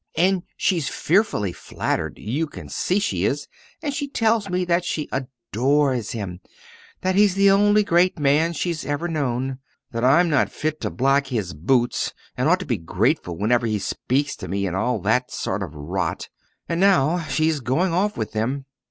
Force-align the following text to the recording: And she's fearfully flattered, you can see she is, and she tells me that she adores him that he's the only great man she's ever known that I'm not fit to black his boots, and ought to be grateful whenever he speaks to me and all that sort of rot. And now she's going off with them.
And 0.17 0.41
she's 0.57 0.89
fearfully 0.89 1.53
flattered, 1.53 2.17
you 2.17 2.47
can 2.47 2.69
see 2.69 2.97
she 2.97 3.23
is, 3.23 3.47
and 3.83 3.93
she 3.93 4.07
tells 4.07 4.49
me 4.49 4.65
that 4.65 4.83
she 4.83 5.07
adores 5.11 6.09
him 6.13 6.39
that 7.01 7.13
he's 7.13 7.35
the 7.35 7.51
only 7.51 7.83
great 7.83 8.17
man 8.17 8.53
she's 8.53 8.83
ever 8.83 9.07
known 9.07 9.59
that 9.91 10.03
I'm 10.03 10.27
not 10.27 10.49
fit 10.49 10.81
to 10.81 10.89
black 10.89 11.27
his 11.27 11.53
boots, 11.53 12.15
and 12.35 12.49
ought 12.49 12.61
to 12.61 12.65
be 12.65 12.77
grateful 12.79 13.37
whenever 13.37 13.67
he 13.67 13.77
speaks 13.77 14.35
to 14.37 14.47
me 14.47 14.65
and 14.65 14.75
all 14.75 14.99
that 15.01 15.29
sort 15.29 15.61
of 15.61 15.75
rot. 15.75 16.29
And 16.67 16.79
now 16.79 17.21
she's 17.25 17.59
going 17.59 17.93
off 17.93 18.17
with 18.17 18.31
them. 18.31 18.65